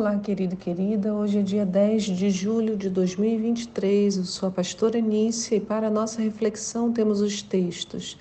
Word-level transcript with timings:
Olá, 0.00 0.16
querido 0.16 0.54
e 0.54 0.56
querida. 0.56 1.12
Hoje 1.12 1.40
é 1.40 1.42
dia 1.42 1.66
10 1.66 2.04
de 2.04 2.30
julho 2.30 2.74
de 2.74 2.88
2023. 2.88 4.16
Eu 4.16 4.24
sou 4.24 4.48
a 4.48 4.50
pastora 4.50 4.98
Nícia 4.98 5.56
e 5.56 5.60
para 5.60 5.88
a 5.88 5.90
nossa 5.90 6.22
reflexão 6.22 6.90
temos 6.90 7.20
os 7.20 7.42
textos 7.42 8.16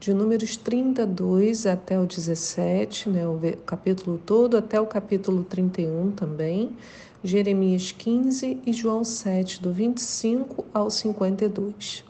de 0.00 0.12
números 0.12 0.56
32 0.56 1.66
até 1.66 2.00
o 2.00 2.04
17, 2.04 3.08
né, 3.08 3.28
o 3.28 3.38
capítulo 3.64 4.18
todo, 4.18 4.56
até 4.56 4.80
o 4.80 4.86
capítulo 4.88 5.44
31 5.44 6.10
também, 6.10 6.76
Jeremias 7.22 7.92
15 7.92 8.58
e 8.66 8.72
João 8.72 9.04
7, 9.04 9.62
do 9.62 9.72
25 9.72 10.64
ao 10.74 10.90
52. 10.90 12.04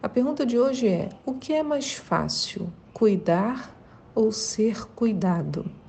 A 0.00 0.08
pergunta 0.08 0.46
de 0.46 0.56
hoje 0.56 0.86
é: 0.86 1.08
o 1.26 1.34
que 1.34 1.52
é 1.52 1.64
mais 1.64 1.94
fácil, 1.94 2.72
cuidar 2.92 3.76
ou 4.14 4.30
ser 4.30 4.86
cuidado? 4.94 5.81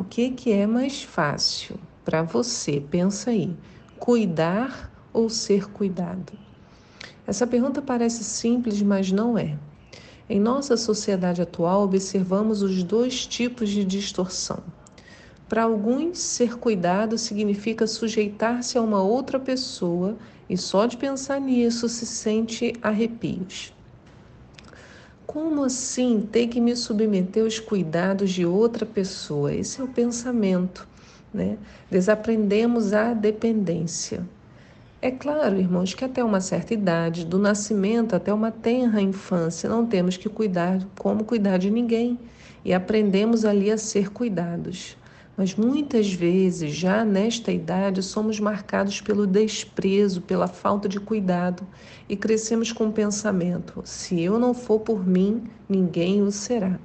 O 0.00 0.04
que, 0.04 0.30
que 0.30 0.50
é 0.50 0.66
mais 0.66 1.02
fácil 1.02 1.78
para 2.06 2.22
você? 2.22 2.82
Pensa 2.90 3.32
aí: 3.32 3.54
cuidar 3.98 4.90
ou 5.12 5.28
ser 5.28 5.70
cuidado? 5.70 6.32
Essa 7.26 7.46
pergunta 7.46 7.82
parece 7.82 8.24
simples, 8.24 8.80
mas 8.80 9.12
não 9.12 9.36
é. 9.36 9.58
Em 10.26 10.40
nossa 10.40 10.74
sociedade 10.78 11.42
atual, 11.42 11.82
observamos 11.82 12.62
os 12.62 12.82
dois 12.82 13.26
tipos 13.26 13.68
de 13.68 13.84
distorção. 13.84 14.62
Para 15.46 15.64
alguns, 15.64 16.18
ser 16.18 16.56
cuidado 16.56 17.18
significa 17.18 17.86
sujeitar-se 17.86 18.78
a 18.78 18.82
uma 18.82 19.02
outra 19.02 19.38
pessoa 19.38 20.16
e 20.48 20.56
só 20.56 20.86
de 20.86 20.96
pensar 20.96 21.38
nisso 21.38 21.90
se 21.90 22.06
sente 22.06 22.72
arrepios. 22.80 23.70
Como 25.30 25.62
assim 25.62 26.28
ter 26.32 26.48
que 26.48 26.60
me 26.60 26.74
submeter 26.74 27.44
aos 27.44 27.60
cuidados 27.60 28.32
de 28.32 28.44
outra 28.44 28.84
pessoa? 28.84 29.54
Esse 29.54 29.80
é 29.80 29.84
o 29.84 29.86
pensamento, 29.86 30.88
né? 31.32 31.56
Desaprendemos 31.88 32.92
a 32.92 33.14
dependência. 33.14 34.26
É 35.00 35.08
claro, 35.08 35.56
irmãos, 35.56 35.94
que 35.94 36.04
até 36.04 36.24
uma 36.24 36.40
certa 36.40 36.74
idade, 36.74 37.24
do 37.24 37.38
nascimento 37.38 38.16
até 38.16 38.34
uma 38.34 38.50
tenra 38.50 39.00
infância, 39.00 39.70
não 39.70 39.86
temos 39.86 40.16
que 40.16 40.28
cuidar 40.28 40.84
como 40.98 41.22
cuidar 41.22 41.58
de 41.58 41.70
ninguém 41.70 42.18
e 42.64 42.74
aprendemos 42.74 43.44
ali 43.44 43.70
a 43.70 43.78
ser 43.78 44.10
cuidados. 44.10 44.96
Mas 45.40 45.54
muitas 45.54 46.12
vezes, 46.12 46.74
já 46.74 47.02
nesta 47.02 47.50
idade, 47.50 48.02
somos 48.02 48.38
marcados 48.38 49.00
pelo 49.00 49.26
desprezo, 49.26 50.20
pela 50.20 50.46
falta 50.46 50.86
de 50.86 51.00
cuidado 51.00 51.66
e 52.06 52.14
crescemos 52.14 52.72
com 52.72 52.88
o 52.88 52.92
pensamento: 52.92 53.80
se 53.82 54.20
eu 54.20 54.38
não 54.38 54.52
for 54.52 54.80
por 54.80 55.08
mim, 55.08 55.44
ninguém 55.66 56.20
o 56.20 56.30
será. 56.30 56.78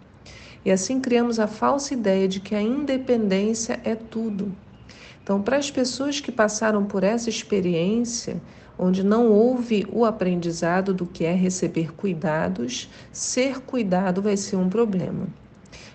E 0.63 0.71
assim 0.71 1.01
criamos 1.01 1.37
a 1.37 1.47
falsa 1.47 1.93
ideia 1.93 2.29
de 2.29 2.39
que 2.39 2.55
a 2.55 2.61
independência 2.61 3.77
é 3.83 3.93
tudo. 3.93 4.55
Então, 5.21 5.41
para 5.41 5.57
as 5.57 5.69
pessoas 5.69 6.21
que 6.21 6.31
passaram 6.31 6.85
por 6.85 7.03
essa 7.03 7.29
experiência, 7.29 8.41
onde 8.79 9.03
não 9.03 9.33
houve 9.33 9.85
o 9.91 10.05
aprendizado 10.05 10.93
do 10.93 11.05
que 11.05 11.25
é 11.25 11.33
receber 11.33 11.93
cuidados, 11.93 12.89
ser 13.11 13.59
cuidado 13.59 14.21
vai 14.21 14.37
ser 14.37 14.55
um 14.55 14.69
problema. 14.69 15.27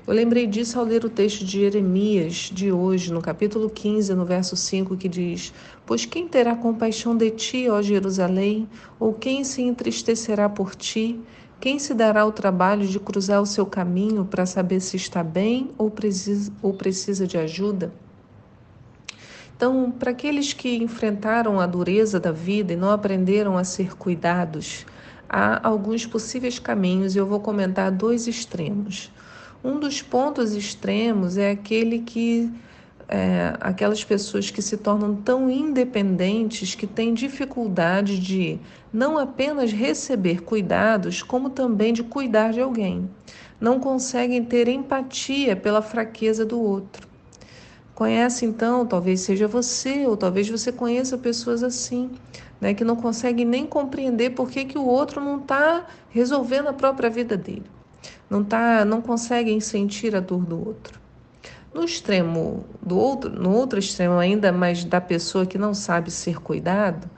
Eu 0.06 0.15
lembrei 0.15 0.47
disso 0.47 0.79
ao 0.79 0.84
ler 0.84 1.05
o 1.05 1.11
texto 1.11 1.45
de 1.45 1.61
Jeremias 1.61 2.51
de 2.53 2.73
hoje, 2.73 3.12
no 3.12 3.20
capítulo 3.20 3.69
15, 3.69 4.15
no 4.15 4.25
verso 4.25 4.57
5, 4.57 4.97
que 4.97 5.09
diz: 5.09 5.53
Pois 5.84 6.07
quem 6.07 6.27
terá 6.27 6.57
compaixão 6.57 7.15
de 7.15 7.31
ti, 7.31 7.69
ó 7.69 7.83
Jerusalém? 7.83 8.67
Ou 8.98 9.12
quem 9.12 9.45
se 9.45 9.61
entristecerá 9.61 10.48
por 10.48 10.75
ti? 10.75 11.20
Quem 11.61 11.79
se 11.79 11.92
dará 11.92 12.25
o 12.25 12.33
trabalho 12.33 12.87
de 12.87 12.98
cruzar 12.98 13.42
o 13.42 13.47
seu 13.47 13.67
caminho 13.67 14.25
para 14.25 14.47
saber 14.47 14.81
se 14.81 14.97
está 14.97 15.23
bem 15.23 15.70
ou 15.77 15.91
precisa, 15.91 16.51
ou 16.62 16.73
precisa 16.73 17.27
de 17.27 17.36
ajuda? 17.36 17.92
Então, 19.55 19.91
para 19.91 20.13
aqueles 20.13 20.55
que 20.55 20.77
enfrentaram 20.77 21.61
a 21.61 21.67
dureza 21.67 22.19
da 22.19 22.33
vida 22.33 22.73
e 22.73 22.77
não 22.77 22.91
aprenderam 22.91 23.58
a 23.58 23.64
ser 23.64 23.95
cuidados, 23.95 24.86
há 25.29 25.69
alguns 25.69 26.07
possíveis 26.07 26.58
caminhos 26.58 27.14
e 27.14 27.19
eu 27.19 27.27
vou 27.27 27.41
comentar 27.41 27.92
dois 27.92 28.27
extremos. 28.27 29.13
Um 29.63 29.79
dos 29.79 30.01
pontos 30.01 30.55
extremos 30.55 31.37
é 31.37 31.51
aquele 31.51 31.98
que 31.98 32.51
é, 33.07 33.57
aquelas 33.61 34.03
pessoas 34.05 34.51
que 34.51 34.63
se 34.63 34.77
tornam 34.77 35.17
tão 35.17 35.51
independentes 35.51 36.75
que 36.77 36.87
têm 36.87 37.13
dificuldade 37.13 38.19
de 38.19 38.59
não 38.93 39.19
apenas 39.19 39.73
receber 39.73 40.43
cuidados, 40.43 41.23
como 41.23 41.51
também 41.51 41.93
de 41.93 42.05
cuidar 42.05 42.53
de 42.53 42.61
alguém. 42.61 43.11
Não 43.61 43.81
conseguem 43.81 44.45
ter 44.45 44.69
empatia 44.69 45.57
pela 45.57 45.83
fraqueza 45.83 46.47
do 46.47 46.59
outro. 46.59 47.07
Conhece 47.95 48.47
então, 48.47 48.87
talvez 48.87 49.21
seja 49.21 49.47
você, 49.47 50.07
ou 50.07 50.17
talvez 50.17 50.48
você 50.48 50.73
conheça 50.73 51.19
pessoas 51.19 51.63
assim, 51.63 52.11
né, 52.61 52.73
que 52.73 52.85
não 52.85 52.97
conseguem 52.97 53.45
nem 53.45 53.67
compreender 53.67 54.31
por 54.31 54.48
que, 54.48 54.65
que 54.65 54.79
o 54.79 54.87
outro 54.87 55.21
não 55.21 55.39
está 55.39 55.87
resolvendo 56.09 56.69
a 56.69 56.73
própria 56.73 57.11
vida 57.11 57.37
dele 57.37 57.65
não 58.28 58.44
tá, 58.44 58.84
não 58.84 59.00
conseguem 59.00 59.61
sentir 59.61 60.14
a 60.14 60.20
dor 60.20 60.44
do 60.44 60.68
outro. 60.68 61.00
No 61.72 61.84
extremo 61.84 62.64
do 62.83 62.98
outro, 62.98 63.30
no 63.30 63.52
outro 63.52 63.78
extremo 63.78 64.14
ainda, 64.14 64.50
mas 64.50 64.84
da 64.84 65.00
pessoa 65.00 65.46
que 65.46 65.56
não 65.56 65.72
sabe 65.72 66.11
ser 66.11 66.40
cuidado, 66.40 67.08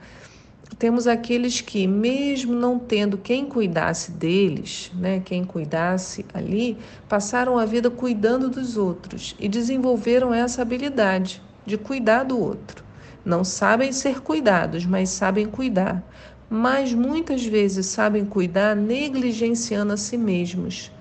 temos 0.77 1.07
aqueles 1.07 1.61
que, 1.61 1.87
mesmo 1.87 2.53
não 2.53 2.77
tendo 2.77 3.17
quem 3.17 3.45
cuidasse 3.45 4.11
deles, 4.11 4.91
né, 4.95 5.21
quem 5.23 5.43
cuidasse 5.43 6.25
ali, 6.33 6.77
passaram 7.07 7.57
a 7.57 7.65
vida 7.65 7.89
cuidando 7.89 8.49
dos 8.49 8.75
outros 8.77 9.35
e 9.39 9.47
desenvolveram 9.47 10.33
essa 10.33 10.61
habilidade 10.61 11.41
de 11.65 11.77
cuidar 11.77 12.23
do 12.23 12.39
outro. 12.39 12.83
Não 13.23 13.43
sabem 13.43 13.91
ser 13.93 14.21
cuidados, 14.21 14.85
mas 14.85 15.09
sabem 15.09 15.45
cuidar. 15.45 16.03
Mas 16.49 16.93
muitas 16.93 17.45
vezes 17.45 17.85
sabem 17.87 18.25
cuidar 18.25 18.75
negligenciando 18.75 19.93
a 19.93 19.97
si 19.97 20.17
mesmos 20.17 20.91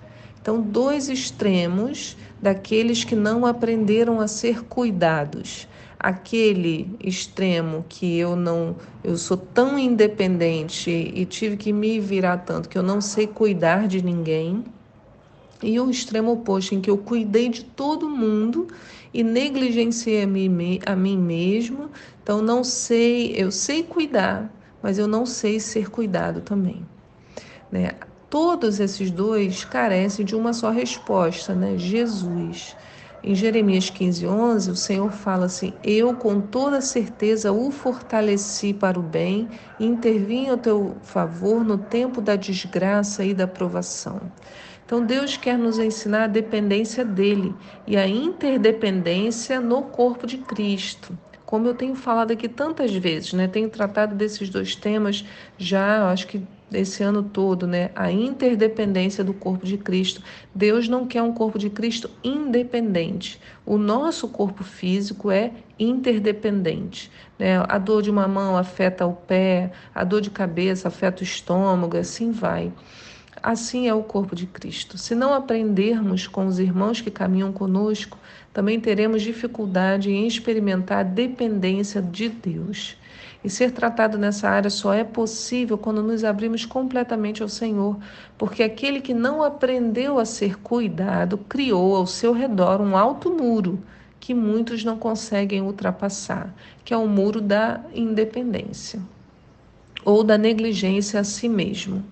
então, 0.43 0.61
dois 0.61 1.09
extremos 1.09 2.17
daqueles 2.43 3.05
que 3.05 3.15
não 3.15 3.47
aprenderam 3.47 4.21
a 4.21 4.27
ser 4.27 4.65
cuidados. 4.65 5.69
Aquele 5.97 6.97
extremo 6.99 7.85
que 7.89 8.19
eu 8.19 8.35
não, 8.35 8.75
eu 9.05 9.17
sou 9.17 9.37
tão 9.37 9.79
independente 9.79 10.91
e 10.91 11.25
tive 11.25 11.57
que 11.57 11.73
me 11.73 12.01
virar 12.01 12.39
tanto 12.39 12.69
que 12.69 12.77
eu 12.77 12.83
não 12.83 13.01
sei 13.01 13.29
cuidar 13.29 13.87
de 13.87 14.03
ninguém. 14.03 14.65
E 15.63 15.79
o 15.79 15.89
extremo 15.89 16.33
oposto, 16.33 16.75
em 16.75 16.81
que 16.81 16.91
eu 16.91 16.99
cuidei 16.99 17.49
de 17.49 17.63
todo 17.65 18.11
mundo 18.11 18.67
e 19.15 19.23
negligenciei 19.23 20.25
a 20.25 20.27
mim, 20.27 20.81
a 20.85 20.97
mim 20.97 21.17
mesmo. 21.17 21.89
Então, 22.21 22.43
não 22.43 22.65
sei, 22.65 23.33
eu 23.37 23.53
sei 23.53 23.85
cuidar, 23.85 24.53
mas 24.83 24.99
eu 24.99 25.07
não 25.07 25.25
sei 25.25 25.61
ser 25.61 25.91
cuidado 25.91 26.41
também. 26.41 26.87
Né? 27.71 27.93
Todos 28.29 28.81
esses 28.81 29.11
dois 29.11 29.65
carecem 29.65 30.25
de 30.25 30.35
uma 30.35 30.53
só 30.53 30.71
resposta, 30.71 31.55
né? 31.55 31.77
Jesus. 31.77 32.77
Em 33.25 33.37
Jeremias 33.37 33.89
15, 33.89 34.27
11, 34.27 34.71
o 34.71 34.77
Senhor 34.77 35.13
fala 35.13 35.47
assim: 35.47 35.73
Eu 35.85 36.17
com 36.17 36.41
toda 36.41 36.81
certeza 36.81 37.53
o 37.53 37.71
fortaleci 37.71 38.75
para 38.75 38.99
o 38.99 39.03
bem 39.03 39.49
e 39.79 39.87
intervim 39.87 40.49
ao 40.49 40.57
teu 40.57 40.97
favor 41.03 41.63
no 41.63 41.79
tempo 41.79 42.21
da 42.21 42.35
desgraça 42.35 43.25
e 43.25 43.33
da 43.33 43.47
provação. 43.47 44.21
Então, 44.85 45.07
Deus 45.07 45.37
quer 45.37 45.57
nos 45.57 45.79
ensinar 45.79 46.25
a 46.25 46.27
dependência 46.27 47.05
dele 47.05 47.55
e 47.87 47.97
a 47.97 48.07
interdependência 48.09 49.61
no 49.61 49.83
corpo 49.85 50.27
de 50.27 50.39
Cristo. 50.39 51.17
Como 51.53 51.69
eu 51.69 51.75
tenho 51.75 51.95
falado 51.95 52.31
aqui 52.31 52.49
tantas 52.49 52.95
vezes, 52.95 53.35
né? 53.35 53.47
Tenho 53.47 53.69
tratado 53.69 54.15
desses 54.15 54.49
dois 54.49 54.75
temas 54.75 55.23
já, 55.59 56.11
acho 56.11 56.27
que 56.27 56.43
esse 56.73 57.03
ano 57.03 57.23
todo, 57.23 57.67
né? 57.67 57.91
A 57.95 58.11
interdependência 58.11 59.23
do 59.23 59.35
corpo 59.35 59.67
de 59.67 59.77
Cristo. 59.77 60.23
Deus 60.55 60.89
não 60.89 61.07
quer 61.07 61.21
um 61.21 61.35
corpo 61.35 61.59
de 61.59 61.69
Cristo 61.69 62.09
independente. 62.25 63.39
O 63.67 63.77
nosso 63.77 64.29
corpo 64.29 64.65
físico 64.65 65.31
é 65.31 65.53
interdependente. 65.79 67.13
Né? 67.39 67.63
A 67.69 67.77
dor 67.77 68.01
de 68.01 68.11
uma 68.11 68.27
mão 68.27 68.57
afeta 68.57 69.05
o 69.05 69.13
pé, 69.13 69.73
a 69.95 70.05
dor 70.05 70.23
de 70.23 70.31
cabeça 70.31 70.89
afeta 70.89 71.21
o 71.21 71.23
estômago, 71.23 71.99
assim 71.99 72.31
vai. 72.31 72.73
Assim 73.43 73.89
é 73.89 73.95
o 73.95 74.05
corpo 74.05 74.37
de 74.37 74.47
Cristo. 74.47 74.97
Se 74.97 75.17
não 75.17 75.35
aprendermos 75.35 76.29
com 76.29 76.47
os 76.47 76.61
irmãos 76.61 77.01
que 77.01 77.11
caminham 77.11 77.53
conosco, 77.53 78.17
também 78.53 78.79
teremos 78.79 79.21
dificuldade 79.21 80.13
em 80.13 80.29
experimentar 80.29 81.01
a 81.01 81.03
dependência 81.03 82.01
de 82.01 82.29
Deus. 82.29 82.97
E 83.43 83.51
ser 83.51 83.73
tratado 83.73 84.17
nessa 84.17 84.49
área 84.49 84.71
só 84.71 84.95
é 84.95 85.03
possível 85.03 85.77
quando 85.77 86.05
nos 86.05 86.23
abrimos 86.23 86.65
completamente 86.65 87.43
ao 87.43 87.49
Senhor, 87.49 87.99
porque 88.39 88.63
aquele 88.63 89.01
que 89.01 89.13
não 89.13 89.43
aprendeu 89.43 90.21
a 90.21 90.25
ser 90.25 90.61
cuidado 90.61 91.37
criou 91.37 91.97
ao 91.97 92.07
seu 92.07 92.33
redor 92.33 92.81
um 92.81 92.97
alto 92.97 93.29
muro 93.29 93.83
que 94.21 94.33
muitos 94.33 94.85
não 94.85 94.97
conseguem 94.97 95.63
ultrapassar, 95.63 96.55
que 96.85 96.95
é 96.95 96.97
o 96.97 97.09
muro 97.09 97.41
da 97.41 97.81
independência. 97.93 99.03
Ou 100.05 100.23
da 100.23 100.37
negligência 100.39 101.21
a 101.21 101.25
si 101.25 101.49
mesmo. 101.49 102.05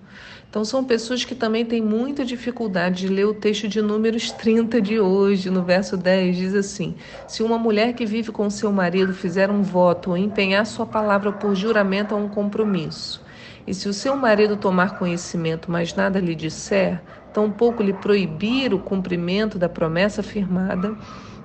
Então, 0.51 0.65
são 0.65 0.83
pessoas 0.83 1.23
que 1.23 1.33
também 1.33 1.63
têm 1.65 1.81
muita 1.81 2.25
dificuldade 2.25 3.07
de 3.07 3.07
ler 3.07 3.25
o 3.25 3.33
texto 3.33 3.69
de 3.69 3.81
Números 3.81 4.31
30 4.31 4.81
de 4.81 4.99
hoje, 4.99 5.49
no 5.49 5.63
verso 5.63 5.95
10, 5.95 6.35
diz 6.35 6.53
assim: 6.53 6.93
Se 7.25 7.41
uma 7.41 7.57
mulher 7.57 7.93
que 7.93 8.05
vive 8.05 8.33
com 8.33 8.49
seu 8.49 8.69
marido 8.69 9.13
fizer 9.13 9.49
um 9.49 9.61
voto 9.61 10.09
ou 10.09 10.17
empenhar 10.17 10.65
sua 10.65 10.85
palavra 10.85 11.31
por 11.31 11.55
juramento 11.55 12.13
a 12.13 12.17
um 12.17 12.27
compromisso, 12.27 13.23
e 13.65 13.73
se 13.73 13.87
o 13.87 13.93
seu 13.93 14.17
marido 14.17 14.57
tomar 14.57 14.97
conhecimento, 14.97 15.71
mas 15.71 15.95
nada 15.95 16.19
lhe 16.19 16.35
disser, 16.35 17.01
tampouco 17.31 17.81
lhe 17.81 17.93
proibir 17.93 18.73
o 18.73 18.79
cumprimento 18.79 19.57
da 19.57 19.69
promessa 19.69 20.21
firmada, 20.21 20.97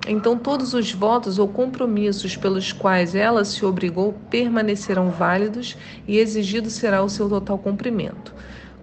então 0.09 0.37
todos 0.37 0.73
os 0.73 0.91
votos 0.91 1.37
ou 1.37 1.47
compromissos 1.47 2.37
pelos 2.37 2.71
quais 2.71 3.13
ela 3.15 3.43
se 3.43 3.65
obrigou 3.65 4.13
permanecerão 4.29 5.11
válidos 5.11 5.77
e 6.07 6.17
exigido 6.17 6.69
será 6.69 7.03
o 7.03 7.09
seu 7.09 7.27
total 7.27 7.59
cumprimento. 7.59 8.33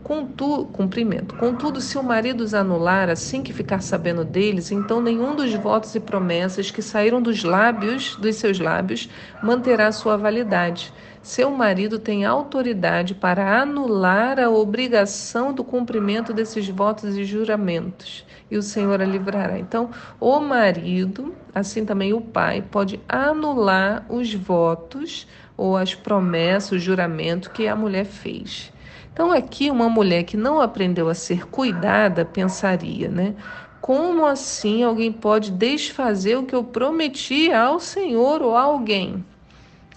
Contudo, 0.05 0.67
cumprimento. 0.67 1.35
Contudo, 1.35 1.81
se 1.81 1.97
o 1.97 2.03
marido 2.03 2.43
os 2.43 2.53
anular 2.53 3.09
assim 3.09 3.43
que 3.43 3.55
ficar 3.55 3.81
sabendo 3.81 4.23
deles, 4.23 4.71
então 4.71 5.01
nenhum 5.01 5.35
dos 5.35 5.55
votos 5.55 5.95
e 5.95 6.01
promessas 6.01 6.71
que 6.71 6.83
saíram 6.83 7.23
dos 7.23 7.43
lábios, 7.43 8.15
dos 8.17 8.37
seus 8.37 8.59
lábios, 8.59 9.09
manterá 9.43 9.91
sua 9.93 10.19
validade. 10.19 10.93
Seu 11.23 11.51
marido 11.51 11.99
tem 11.99 12.27
autoridade 12.27 13.15
para 13.15 13.63
anular 13.63 14.39
a 14.39 14.51
obrigação 14.51 15.55
do 15.55 15.65
cumprimento 15.65 16.35
desses 16.35 16.69
votos 16.69 17.17
e 17.17 17.25
juramentos, 17.25 18.27
e 18.51 18.59
o 18.59 18.63
Senhor 18.63 19.01
a 19.01 19.07
livrará. 19.07 19.59
Então, 19.59 19.91
o 20.21 20.39
marido, 20.39 21.35
assim 21.55 21.83
também 21.87 22.13
o 22.13 22.21
pai, 22.21 22.61
pode 22.61 23.01
anular 23.09 24.05
os 24.11 24.35
votos 24.35 25.27
ou 25.57 25.79
as 25.79 25.95
promessas, 25.95 26.73
o 26.73 26.79
juramento 26.79 27.51
que 27.51 27.67
a 27.67 27.75
mulher 27.75 28.05
fez. 28.05 28.74
Então, 29.15 29.31
aqui, 29.31 29.71
uma 29.71 29.89
mulher 29.89 30.25
que 30.25 30.37
não 30.37 30.61
aprendeu 30.61 31.09
a 31.09 31.15
ser 31.15 31.47
cuidada 31.47 32.25
pensaria, 32.25 33.09
né? 33.09 33.37
Como 33.81 34.27
assim 34.27 34.83
alguém 34.83 35.13
pode 35.13 35.53
desfazer 35.53 36.37
o 36.37 36.43
que 36.43 36.55
eu 36.55 36.65
prometi 36.65 37.53
ao 37.53 37.79
Senhor 37.79 38.43
ou 38.43 38.57
a 38.57 38.63
alguém, 38.63 39.25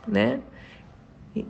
né? 0.07 0.39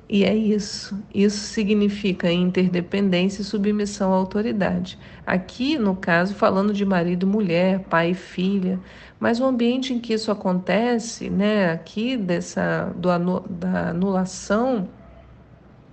E 0.07 0.23
é 0.23 0.33
isso. 0.33 0.97
Isso 1.13 1.39
significa 1.39 2.31
interdependência 2.31 3.41
e 3.41 3.45
submissão 3.45 4.13
à 4.13 4.15
autoridade. 4.15 4.97
Aqui, 5.25 5.77
no 5.77 5.93
caso, 5.95 6.33
falando 6.35 6.73
de 6.73 6.85
marido 6.85 7.25
e 7.25 7.29
mulher, 7.29 7.79
pai 7.89 8.11
e 8.11 8.15
filha, 8.15 8.79
mas 9.19 9.41
o 9.41 9.45
ambiente 9.45 9.93
em 9.93 9.99
que 9.99 10.13
isso 10.13 10.31
acontece, 10.31 11.29
né, 11.29 11.71
aqui 11.71 12.15
dessa 12.15 12.93
do, 12.95 13.09
da 13.49 13.89
anulação 13.89 14.87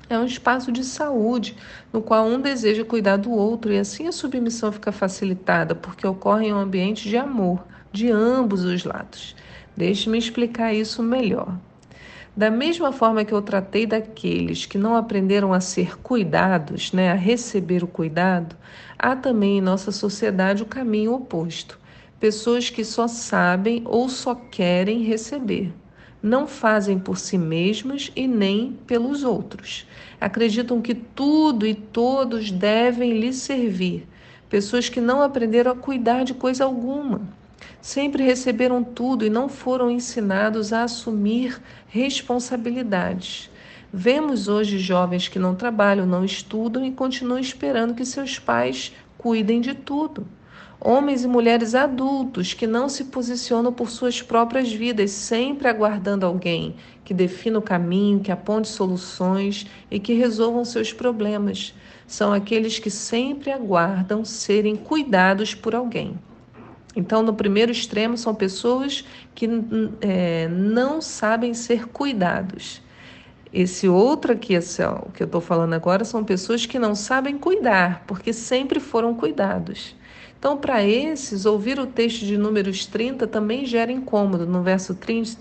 é 0.09 0.19
um 0.19 0.25
espaço 0.25 0.71
de 0.71 0.85
saúde, 0.85 1.57
no 1.93 2.03
qual 2.03 2.27
um 2.27 2.41
deseja 2.41 2.85
cuidar 2.85 3.17
do 3.17 3.31
outro, 3.31 3.73
e 3.73 3.79
assim 3.79 4.07
a 4.07 4.13
submissão 4.13 4.71
fica 4.71 4.93
facilitada, 4.93 5.75
porque 5.75 6.07
ocorre 6.07 6.49
em 6.49 6.53
um 6.53 6.59
ambiente 6.59 7.09
de 7.09 7.17
amor, 7.17 7.65
de 7.91 8.11
ambos 8.11 8.65
os 8.65 8.85
lados. 8.85 9.35
Deixe-me 9.77 10.19
explicar 10.19 10.75
isso 10.75 11.03
melhor. 11.03 11.59
Da 12.37 12.51
mesma 12.51 12.93
forma 12.93 13.25
que 13.25 13.33
eu 13.33 13.41
tratei 13.41 13.87
daqueles 13.87 14.67
que 14.67 14.77
não 14.77 14.97
aprenderam 14.97 15.53
a 15.53 15.61
ser 15.61 15.97
cuidados, 15.99 16.93
né, 16.93 17.13
a 17.13 17.15
receber 17.15 17.85
o 17.85 17.87
cuidado, 17.87 18.57
há 18.99 19.15
também 19.15 19.59
em 19.59 19.61
nossa 19.61 19.93
sociedade 19.93 20.63
o 20.63 20.67
caminho 20.67 21.15
oposto. 21.15 21.79
Pessoas 22.19 22.71
que 22.71 22.85
só 22.85 23.07
sabem 23.07 23.83
ou 23.85 24.09
só 24.09 24.35
querem 24.35 25.03
receber 25.03 25.73
não 26.25 26.47
fazem 26.47 26.99
por 26.99 27.19
si 27.19 27.37
mesmos 27.37 28.11
e 28.17 28.27
nem 28.27 28.79
pelos 28.87 29.23
outros. 29.23 29.87
Acreditam 30.19 30.81
que 30.81 30.95
tudo 30.95 31.67
e 31.67 31.75
todos 31.75 32.51
devem 32.51 33.19
lhe 33.19 33.31
servir. 33.31 34.09
Pessoas 34.49 34.89
que 34.89 35.03
não 35.03 35.21
aprenderam 35.21 35.73
a 35.73 35.77
cuidar 35.77 36.25
de 36.25 36.33
coisa 36.33 36.65
alguma. 36.65 37.21
Sempre 37.79 38.23
receberam 38.23 38.83
tudo 38.83 39.27
e 39.27 39.29
não 39.29 39.51
foram 39.51 39.91
ensinados 39.91 40.73
a 40.73 40.85
assumir 40.85 41.61
responsabilidades. 41.89 43.51
Vemos 43.93 44.49
hoje 44.49 44.79
jovens 44.79 45.29
que 45.29 45.39
não 45.39 45.55
trabalham, 45.55 46.07
não 46.07 46.25
estudam 46.25 46.87
e 46.87 46.91
continuam 46.91 47.39
esperando 47.39 47.95
que 47.95 48.05
seus 48.07 48.39
pais 48.39 48.95
cuidem 49.19 49.61
de 49.61 49.75
tudo 49.75 50.27
homens 50.85 51.25
e 51.25 51.27
mulheres 51.27 51.75
adultos 51.75 52.53
que 52.53 52.67
não 52.67 52.91
se 52.91 53.05
posicionam 53.05 53.73
por 53.73 53.91
suas 53.91 54.21
próprias 54.21 54.71
vidas, 54.71 55.11
sempre 55.11 55.67
aguardando 55.67 56.27
alguém 56.27 56.77
que 57.03 57.15
defina 57.15 57.59
o 57.59 57.63
caminho, 57.63 58.21
que 58.21 58.31
aponte 58.31 58.69
soluções 58.69 59.67
e 59.91 59.99
que 59.99 60.13
resolvam 60.13 60.63
seus 60.63 60.93
problemas. 60.93 61.75
São 62.07 62.35
aqueles 62.35 62.79
que 62.79 62.91
sempre 62.91 63.51
aguardam 63.51 64.27
serem 64.27 64.77
cuidados 64.77 65.55
por 65.55 65.75
alguém. 65.75 66.19
Então, 66.95 67.23
no 67.23 67.35
primeiro 67.35 67.73
extremo, 67.73 68.17
são 68.17 68.35
pessoas 68.35 69.05
que 69.35 69.49
é, 70.03 70.49
não 70.49 71.01
sabem 71.01 71.55
ser 71.55 71.87
cuidados. 71.89 72.83
Esse 73.53 73.89
outro 73.89 74.33
aqui, 74.33 74.55
esse, 74.55 74.83
ó, 74.83 74.99
que 75.15 75.23
eu 75.23 75.27
estou 75.27 75.41
falando 75.41 75.73
agora, 75.73 76.05
são 76.05 76.23
pessoas 76.23 76.67
que 76.67 76.79
não 76.79 76.95
sabem 76.95 77.39
cuidar, 77.39 78.05
porque 78.07 78.33
sempre 78.33 78.79
foram 78.81 79.15
cuidados. 79.15 79.95
Então, 80.45 80.59
para 80.59 80.85
esses, 80.85 81.47
ouvir 81.47 81.79
o 81.79 81.87
texto 81.87 82.27
de 82.27 82.37
Números 82.37 82.85
30 82.85 83.27
também 83.27 83.65
gera 83.65 83.91
incômodo. 83.91 84.47
No 84.47 84.63
verso 84.63 84.95
30, 84.95 85.39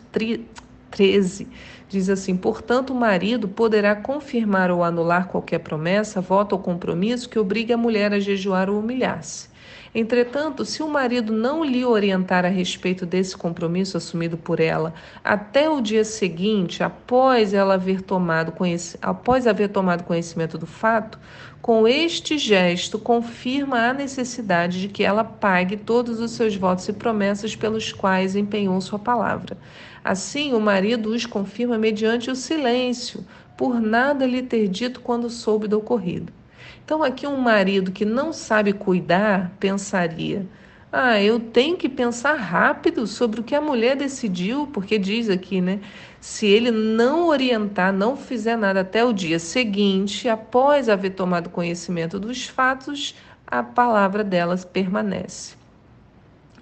13, 0.90 1.46
diz 1.90 2.08
assim: 2.08 2.38
Portanto, 2.38 2.94
o 2.94 2.96
marido 2.96 3.50
poderá 3.50 3.98
confirmar 3.98 4.72
ou 4.72 4.82
anular 4.82 5.28
qualquer 5.28 5.60
promessa, 5.60 6.22
voto 6.22 6.54
ou 6.54 6.60
compromisso 6.60 7.28
que 7.28 7.38
obrigue 7.38 7.74
a 7.74 7.78
mulher 7.78 8.14
a 8.14 8.20
jejuar 8.22 8.70
ou 8.70 8.80
humilhar-se. 8.80 9.50
Entretanto, 9.96 10.66
se 10.66 10.82
o 10.82 10.88
marido 10.88 11.32
não 11.32 11.64
lhe 11.64 11.86
orientar 11.86 12.46
a 12.46 12.50
respeito 12.50 13.06
desse 13.06 13.38
compromisso 13.38 13.96
assumido 13.96 14.36
por 14.36 14.60
ela 14.60 14.92
até 15.24 15.70
o 15.70 15.80
dia 15.82 16.04
seguinte, 16.04 16.82
após 16.82 17.54
ela 17.54 17.76
haver 17.76 18.02
tomado, 18.02 18.54
após 19.02 19.46
haver 19.46 19.70
tomado 19.70 20.04
conhecimento 20.04 20.58
do 20.58 20.66
fato, 20.66 21.20
com 21.62 21.88
este 21.88 22.40
gesto 22.40 22.98
confirma 22.98 23.90
a 23.90 23.94
necessidade 23.94 24.82
de 24.82 24.88
que 24.88 25.04
ela 25.04 25.24
pague 25.24 25.78
todos 25.78 26.20
os 26.20 26.32
seus 26.32 26.56
votos 26.56 26.88
e 26.90 26.94
promessas 26.94 27.56
pelos 27.56 27.94
quais 27.94 28.36
empenhou 28.36 28.82
sua 28.82 28.98
palavra. 28.98 29.56
Assim, 30.04 30.54
o 30.54 30.60
marido 30.60 31.12
os 31.12 31.28
confirma 31.28 31.78
mediante 31.78 32.32
o 32.32 32.36
silêncio, 32.36 33.24
por 33.56 33.80
nada 33.80 34.26
lhe 34.26 34.42
ter 34.42 34.68
dito 34.68 35.02
quando 35.02 35.30
soube 35.30 35.68
do 35.68 35.78
ocorrido. 35.78 36.34
Então, 36.84 37.04
aqui 37.04 37.26
um 37.26 37.38
marido 37.38 37.92
que 37.92 38.06
não 38.06 38.34
sabe 38.34 38.74
cuidar 38.74 39.52
pensaria: 39.60 40.46
ah, 40.92 41.20
eu 41.20 41.40
tenho 41.40 41.76
que 41.76 41.90
pensar 41.90 42.36
rápido 42.36 43.08
sobre 43.08 43.40
o 43.40 43.44
que 43.44 43.56
a 43.56 43.62
mulher 43.62 43.96
decidiu, 43.96 44.68
porque 44.68 45.00
diz 45.00 45.28
aqui, 45.30 45.60
né? 45.60 45.80
Se 46.22 46.46
ele 46.46 46.70
não 46.70 47.28
orientar, 47.28 47.92
não 47.92 48.16
fizer 48.16 48.56
nada 48.56 48.82
até 48.82 49.04
o 49.04 49.12
dia 49.12 49.40
seguinte, 49.40 50.30
após 50.30 50.88
haver 50.88 51.16
tomado 51.16 51.50
conhecimento 51.50 52.20
dos 52.20 52.48
fatos, 52.48 53.16
a 53.48 53.64
palavra 53.64 54.24
delas 54.24 54.64
permanece. 54.64 55.56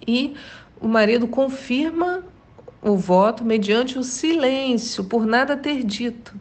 E 0.07 0.33
o 0.79 0.87
marido 0.87 1.27
confirma 1.27 2.23
o 2.81 2.95
voto 2.95 3.43
mediante 3.43 3.99
o 3.99 4.03
silêncio, 4.03 5.03
por 5.03 5.25
nada 5.25 5.57
ter 5.57 5.83
dito. 5.83 6.33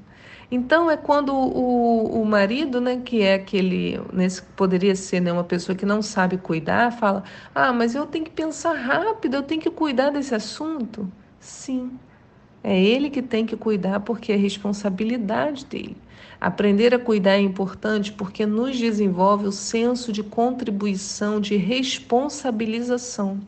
Então 0.51 0.91
é 0.91 0.97
quando 0.97 1.33
o, 1.33 2.21
o 2.23 2.27
marido, 2.27 2.81
né, 2.81 2.97
que 3.05 3.23
é 3.23 3.35
aquele, 3.35 4.01
nesse 4.13 4.43
poderia 4.43 4.97
ser 4.97 5.21
né, 5.21 5.33
uma 5.33 5.45
pessoa 5.45 5.77
que 5.77 5.87
não 5.87 6.03
sabe 6.03 6.37
cuidar, 6.39 6.91
fala: 6.91 7.23
Ah, 7.55 7.73
mas 7.73 7.95
eu 7.95 8.05
tenho 8.05 8.25
que 8.25 8.33
pensar 8.33 8.73
rápido, 8.73 9.35
eu 9.37 9.43
tenho 9.45 9.61
que 9.61 9.71
cuidar 9.71 10.11
desse 10.11 10.35
assunto. 10.35 11.11
Sim, 11.39 11.93
é 12.65 12.79
ele 12.83 13.11
que 13.11 13.23
tem 13.23 13.47
que 13.47 13.57
cuidar 13.57 14.01
porque 14.01 14.33
é 14.33 14.37
responsabilidade 14.37 15.65
dele. 15.67 15.97
Aprender 16.41 16.95
a 16.95 16.99
cuidar 16.99 17.33
é 17.37 17.41
importante 17.41 18.13
porque 18.13 18.45
nos 18.45 18.77
desenvolve 18.77 19.47
o 19.47 19.53
senso 19.53 20.13
de 20.13 20.23
contribuição, 20.25 21.41
de 21.41 21.57
responsabilização. 21.57 23.39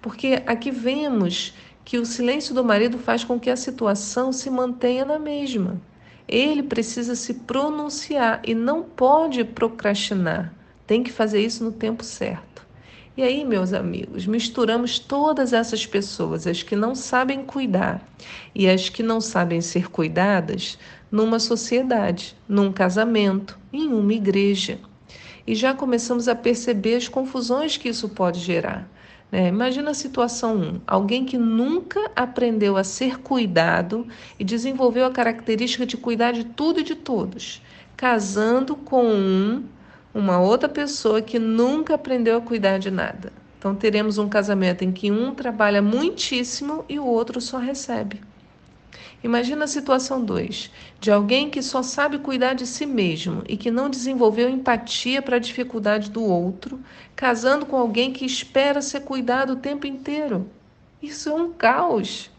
Porque 0.00 0.42
aqui 0.46 0.70
vemos 0.70 1.54
que 1.84 1.98
o 1.98 2.06
silêncio 2.06 2.54
do 2.54 2.64
marido 2.64 2.98
faz 2.98 3.24
com 3.24 3.38
que 3.38 3.50
a 3.50 3.56
situação 3.56 4.32
se 4.32 4.48
mantenha 4.48 5.04
na 5.04 5.18
mesma 5.18 5.80
ele 6.30 6.62
precisa 6.62 7.16
se 7.16 7.34
pronunciar 7.34 8.40
e 8.44 8.54
não 8.54 8.82
pode 8.82 9.42
procrastinar. 9.42 10.54
Tem 10.86 11.02
que 11.02 11.10
fazer 11.10 11.44
isso 11.44 11.64
no 11.64 11.72
tempo 11.72 12.04
certo. 12.04 12.66
E 13.16 13.22
aí, 13.22 13.44
meus 13.44 13.72
amigos, 13.72 14.26
misturamos 14.26 14.98
todas 14.98 15.52
essas 15.52 15.84
pessoas, 15.84 16.46
as 16.46 16.62
que 16.62 16.76
não 16.76 16.94
sabem 16.94 17.44
cuidar 17.44 18.00
e 18.54 18.68
as 18.68 18.88
que 18.88 19.02
não 19.02 19.20
sabem 19.20 19.60
ser 19.60 19.90
cuidadas, 19.90 20.78
numa 21.10 21.40
sociedade, 21.40 22.36
num 22.48 22.72
casamento, 22.72 23.58
em 23.72 23.92
uma 23.92 24.14
igreja. 24.14 24.78
E 25.44 25.54
já 25.56 25.74
começamos 25.74 26.28
a 26.28 26.34
perceber 26.34 26.94
as 26.94 27.08
confusões 27.08 27.76
que 27.76 27.88
isso 27.88 28.08
pode 28.08 28.38
gerar. 28.38 28.88
Né? 29.30 29.48
Imagina 29.48 29.90
a 29.90 29.94
situação 29.94 30.56
1: 30.56 30.80
alguém 30.86 31.24
que 31.24 31.38
nunca 31.38 32.10
aprendeu 32.16 32.76
a 32.76 32.84
ser 32.84 33.20
cuidado 33.20 34.06
e 34.38 34.44
desenvolveu 34.44 35.06
a 35.06 35.10
característica 35.10 35.86
de 35.86 35.96
cuidar 35.96 36.32
de 36.32 36.44
tudo 36.44 36.80
e 36.80 36.84
de 36.84 36.94
todos, 36.94 37.62
casando 37.96 38.74
com 38.74 39.04
um, 39.06 39.64
uma 40.12 40.40
outra 40.40 40.68
pessoa 40.68 41.22
que 41.22 41.38
nunca 41.38 41.94
aprendeu 41.94 42.36
a 42.36 42.40
cuidar 42.40 42.78
de 42.78 42.90
nada. 42.90 43.32
Então 43.58 43.74
teremos 43.74 44.16
um 44.16 44.28
casamento 44.28 44.82
em 44.82 44.90
que 44.90 45.10
um 45.10 45.34
trabalha 45.34 45.82
muitíssimo 45.82 46.84
e 46.88 46.98
o 46.98 47.04
outro 47.04 47.40
só 47.40 47.58
recebe. 47.58 48.20
Imagina 49.22 49.64
a 49.64 49.68
situação 49.68 50.24
2, 50.24 50.70
de 50.98 51.10
alguém 51.10 51.50
que 51.50 51.62
só 51.62 51.82
sabe 51.82 52.18
cuidar 52.18 52.54
de 52.54 52.66
si 52.66 52.86
mesmo 52.86 53.42
e 53.46 53.56
que 53.56 53.70
não 53.70 53.90
desenvolveu 53.90 54.48
empatia 54.48 55.20
para 55.20 55.36
a 55.36 55.40
dificuldade 55.40 56.10
do 56.10 56.24
outro, 56.24 56.80
casando 57.14 57.66
com 57.66 57.76
alguém 57.76 58.12
que 58.12 58.24
espera 58.24 58.80
ser 58.80 59.00
cuidado 59.00 59.52
o 59.52 59.56
tempo 59.56 59.86
inteiro. 59.86 60.48
Isso 61.02 61.28
é 61.28 61.34
um 61.34 61.52
caos. 61.52 62.30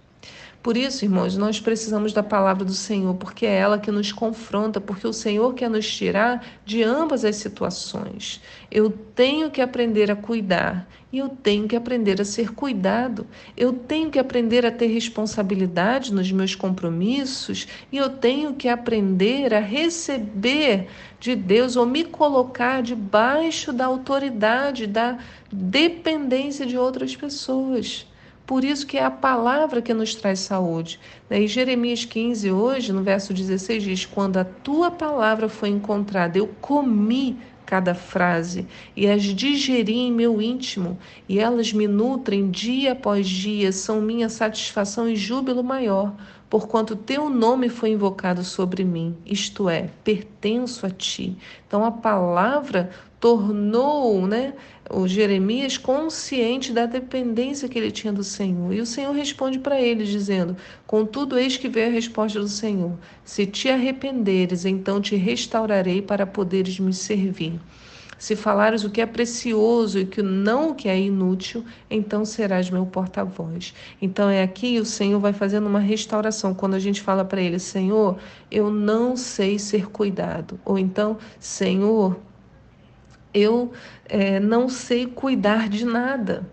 Por 0.62 0.78
isso, 0.78 1.04
irmãos, 1.04 1.36
nós 1.36 1.60
precisamos 1.60 2.14
da 2.14 2.22
palavra 2.22 2.64
do 2.64 2.74
Senhor, 2.74 3.16
porque 3.16 3.48
é 3.48 3.58
ela 3.58 3.80
que 3.80 3.90
nos 3.90 4.12
confronta, 4.12 4.80
porque 4.80 5.08
o 5.08 5.14
Senhor 5.14 5.56
quer 5.56 5.68
nos 5.72 5.92
tirar 5.92 6.46
de 6.64 6.84
ambas 6.84 7.26
as 7.26 7.38
situações. 7.38 8.40
Eu 8.70 8.92
tenho 8.92 9.50
que 9.50 9.60
aprender 9.60 10.12
a 10.12 10.16
cuidar 10.16 10.88
e 11.12 11.18
eu 11.18 11.30
tenho 11.30 11.68
que 11.68 11.76
aprender 11.76 12.22
a 12.22 12.26
ser 12.26 12.54
cuidado. 12.54 13.26
Eu 13.58 13.74
tenho 13.74 14.12
que 14.12 14.20
aprender 14.20 14.64
a 14.64 14.72
ter 14.72 14.86
responsabilidade 14.86 16.14
nos 16.14 16.32
meus 16.32 16.54
compromissos 16.54 17.68
e 17.92 17.98
eu 17.98 18.10
tenho 18.10 18.54
que 18.54 18.70
aprender 18.70 19.56
a 19.56 19.60
receber 19.60 20.90
de 21.20 21.36
Deus 21.36 21.76
ou 21.76 21.88
me 21.88 22.04
colocar 22.04 22.84
debaixo 22.84 23.74
da 23.74 23.88
autoridade, 23.88 24.86
da 24.86 25.18
dependência 25.52 26.68
de 26.68 26.78
outras 26.78 27.16
pessoas. 27.16 28.06
Por 28.46 28.64
isso 28.64 28.86
que 28.86 28.98
é 28.98 29.04
a 29.04 29.12
palavra 29.12 29.82
que 29.82 29.94
nos 29.94 30.14
traz 30.16 30.40
saúde. 30.40 31.00
E 31.30 31.48
Jeremias 31.48 32.06
15, 32.06 32.52
hoje, 32.52 32.92
no 32.92 33.04
verso 33.04 33.34
16, 33.34 33.84
diz: 33.84 34.06
Quando 34.06 34.38
a 34.38 34.44
tua 34.44 34.92
palavra 34.92 35.48
foi 35.48 35.70
encontrada, 35.70 36.38
eu 36.38 36.48
comi 36.60 37.38
cada 37.66 37.96
frase 37.96 38.68
e 38.98 39.08
as 39.08 39.24
digeri 39.24 39.98
em 39.98 40.12
meu 40.12 40.42
íntimo, 40.42 41.00
e 41.30 41.40
elas 41.40 41.72
me 41.72 41.88
nutrem 41.88 42.52
dia 42.52 42.92
após 42.92 43.26
dia, 43.30 43.72
são 43.72 44.02
minha 44.02 44.28
satisfação 44.28 45.08
e 45.08 45.16
júbilo 45.16 45.64
maior, 45.64 46.14
porquanto 46.52 46.98
teu 46.98 47.30
nome 47.30 47.70
foi 47.70 47.92
invocado 47.92 48.44
sobre 48.44 48.84
mim, 48.84 49.16
isto 49.26 49.70
é, 49.70 49.90
pertenço 50.04 50.86
a 50.86 50.90
ti. 50.90 51.38
Então 51.66 51.86
a 51.86 51.92
palavra 51.92 52.90
tornou, 53.22 54.28
né, 54.28 54.54
o 54.90 55.08
Jeremias 55.08 55.78
consciente 55.78 56.74
da 56.74 56.86
dependência 56.86 57.70
que 57.70 57.80
ele 57.80 57.90
tinha 57.90 58.12
do 58.12 58.22
Senhor. 58.22 58.74
E 58.74 58.82
o 58.82 58.86
Senhor 58.86 59.14
responde 59.14 59.60
para 59.60 59.80
ele, 59.80 60.04
dizendo: 60.04 60.58
Contudo, 60.86 61.40
eis 61.40 61.56
que 61.56 61.70
veio 61.70 61.88
a 61.88 61.94
resposta 61.94 62.38
do 62.38 62.50
Senhor: 62.50 62.98
Se 63.24 63.46
te 63.46 63.70
arrependeres, 63.70 64.66
então 64.66 65.00
te 65.00 65.16
restaurarei 65.16 66.02
para 66.02 66.28
poderes 66.28 66.78
me 66.82 66.94
servir. 66.94 67.62
Se 68.22 68.36
falares 68.36 68.84
o 68.84 68.90
que 68.92 69.02
é 69.02 69.06
precioso 69.08 69.98
e 69.98 70.06
que 70.06 70.22
não 70.22 70.70
o 70.70 70.76
que 70.76 70.88
é 70.88 70.96
inútil, 70.96 71.66
então 71.90 72.24
serás 72.24 72.70
meu 72.70 72.86
porta-voz. 72.86 73.74
Então 74.00 74.30
é 74.30 74.44
aqui 74.44 74.80
o 74.80 74.86
Senhor 74.86 75.20
vai 75.20 75.34
fazendo 75.34 75.66
uma 75.66 75.80
restauração. 75.80 76.54
Quando 76.54 76.76
a 76.76 76.80
gente 76.80 77.02
fala 77.02 77.26
para 77.26 77.42
ele, 77.42 77.58
Senhor, 77.58 78.20
eu 78.52 78.70
não 78.70 79.18
sei 79.18 79.58
ser 79.58 79.90
cuidado. 79.90 80.60
Ou 80.64 80.78
então, 80.78 81.18
Senhor, 81.40 82.16
eu 83.34 83.72
é, 84.06 84.40
não 84.40 84.70
sei 84.70 85.08
cuidar 85.08 85.68
de 85.68 85.84
nada. 85.84 86.48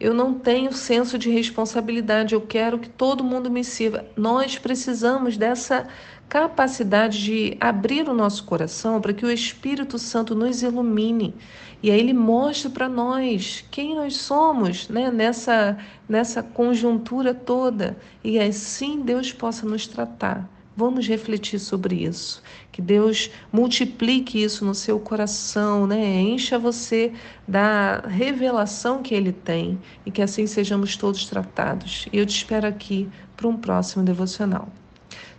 Eu 0.00 0.14
não 0.14 0.32
tenho 0.32 0.72
senso 0.72 1.18
de 1.18 1.30
responsabilidade. 1.30 2.34
Eu 2.34 2.40
quero 2.40 2.78
que 2.78 2.88
todo 2.88 3.22
mundo 3.22 3.50
me 3.50 3.62
sirva. 3.62 4.06
Nós 4.16 4.58
precisamos 4.58 5.36
dessa 5.36 5.86
capacidade 6.28 7.22
de 7.22 7.56
abrir 7.60 8.08
o 8.08 8.14
nosso 8.14 8.44
coração 8.44 9.00
para 9.00 9.12
que 9.12 9.26
o 9.26 9.30
Espírito 9.30 9.98
Santo 9.98 10.34
nos 10.34 10.62
ilumine 10.62 11.34
e 11.82 11.90
aí 11.90 11.98
ele 11.98 12.12
mostre 12.12 12.70
para 12.70 12.88
nós 12.88 13.64
quem 13.70 13.96
nós 13.96 14.16
somos 14.16 14.88
né? 14.88 15.10
nessa, 15.10 15.76
nessa 16.08 16.42
conjuntura 16.42 17.34
toda 17.34 17.96
e 18.22 18.38
assim 18.38 19.00
Deus 19.00 19.32
possa 19.32 19.66
nos 19.66 19.88
tratar. 19.88 20.48
Vamos 20.80 21.06
refletir 21.06 21.58
sobre 21.58 21.94
isso. 21.94 22.42
Que 22.72 22.80
Deus 22.80 23.30
multiplique 23.52 24.42
isso 24.42 24.64
no 24.64 24.74
seu 24.74 24.98
coração, 24.98 25.86
né? 25.86 26.22
Encha 26.22 26.58
você 26.58 27.12
da 27.46 28.00
revelação 28.08 29.02
que 29.02 29.14
Ele 29.14 29.30
tem 29.30 29.78
e 30.06 30.10
que 30.10 30.22
assim 30.22 30.46
sejamos 30.46 30.96
todos 30.96 31.26
tratados. 31.26 32.08
E 32.10 32.16
eu 32.16 32.24
te 32.24 32.34
espero 32.34 32.66
aqui 32.66 33.10
para 33.36 33.46
um 33.46 33.58
próximo 33.58 34.02
devocional. 34.02 34.70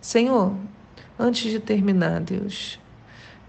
Senhor, 0.00 0.54
antes 1.18 1.50
de 1.50 1.58
terminar, 1.58 2.20
Deus, 2.20 2.78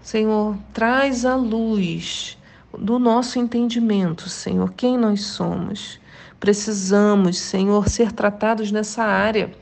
Senhor, 0.02 0.58
traz 0.72 1.24
a 1.24 1.36
luz 1.36 2.36
do 2.76 2.98
nosso 2.98 3.38
entendimento, 3.38 4.28
Senhor, 4.28 4.72
quem 4.72 4.98
nós 4.98 5.26
somos. 5.26 6.00
Precisamos, 6.40 7.38
Senhor, 7.38 7.88
ser 7.88 8.10
tratados 8.10 8.72
nessa 8.72 9.04
área 9.04 9.54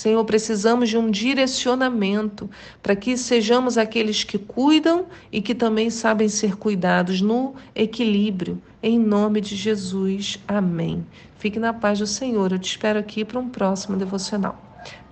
Senhor, 0.00 0.24
precisamos 0.24 0.88
de 0.88 0.96
um 0.96 1.10
direcionamento 1.10 2.48
para 2.82 2.96
que 2.96 3.18
sejamos 3.18 3.76
aqueles 3.76 4.24
que 4.24 4.38
cuidam 4.38 5.04
e 5.30 5.42
que 5.42 5.54
também 5.54 5.90
sabem 5.90 6.26
ser 6.26 6.56
cuidados 6.56 7.20
no 7.20 7.54
equilíbrio. 7.74 8.58
Em 8.82 8.98
nome 8.98 9.42
de 9.42 9.54
Jesus. 9.54 10.38
Amém. 10.48 11.04
Fique 11.36 11.58
na 11.58 11.74
paz 11.74 11.98
do 11.98 12.06
Senhor. 12.06 12.50
Eu 12.50 12.58
te 12.58 12.70
espero 12.70 12.98
aqui 12.98 13.26
para 13.26 13.38
um 13.38 13.50
próximo 13.50 13.94
devocional. 13.94 14.58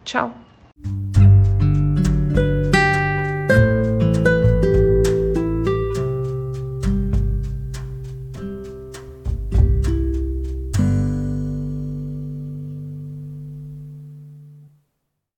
Tchau. 0.06 0.34